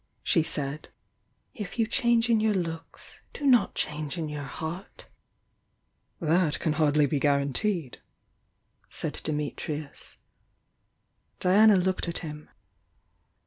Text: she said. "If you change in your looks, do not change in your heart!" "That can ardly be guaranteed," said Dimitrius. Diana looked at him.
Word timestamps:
she 0.23 0.41
said. 0.41 0.89
"If 1.53 1.77
you 1.77 1.85
change 1.85 2.27
in 2.27 2.39
your 2.39 2.55
looks, 2.55 3.19
do 3.33 3.45
not 3.45 3.75
change 3.75 4.17
in 4.17 4.29
your 4.29 4.41
heart!" 4.45 5.05
"That 6.19 6.59
can 6.59 6.73
ardly 6.73 7.05
be 7.05 7.19
guaranteed," 7.19 7.99
said 8.89 9.21
Dimitrius. 9.23 10.17
Diana 11.39 11.75
looked 11.75 12.07
at 12.07 12.17
him. 12.25 12.49